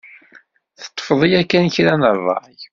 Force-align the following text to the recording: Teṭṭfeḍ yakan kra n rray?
Teṭṭfeḍ 0.81 1.21
yakan 1.31 1.65
kra 1.75 1.93
n 2.01 2.03
rray? 2.17 2.59